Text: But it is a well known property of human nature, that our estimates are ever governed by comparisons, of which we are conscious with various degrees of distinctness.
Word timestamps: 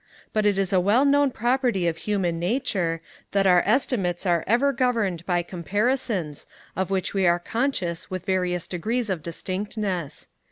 But 0.33 0.47
it 0.47 0.57
is 0.57 0.73
a 0.73 0.79
well 0.79 1.05
known 1.05 1.29
property 1.29 1.87
of 1.87 1.95
human 1.97 2.39
nature, 2.39 3.01
that 3.33 3.45
our 3.45 3.61
estimates 3.67 4.25
are 4.25 4.43
ever 4.47 4.73
governed 4.73 5.23
by 5.27 5.43
comparisons, 5.43 6.47
of 6.75 6.89
which 6.89 7.13
we 7.13 7.27
are 7.27 7.37
conscious 7.37 8.09
with 8.09 8.25
various 8.25 8.65
degrees 8.65 9.11
of 9.11 9.21
distinctness. 9.21 10.27